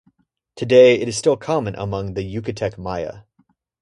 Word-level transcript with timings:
Today, 0.55 0.99
it 0.99 1.07
is 1.07 1.15
still 1.15 1.37
common 1.37 1.75
among 1.75 2.15
the 2.15 2.23
Yucatec 2.23 2.75
Maya. 2.75 3.21